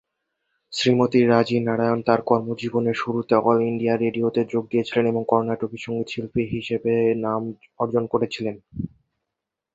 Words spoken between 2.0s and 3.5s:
তাঁর কর্ম জীবনের শুরুতে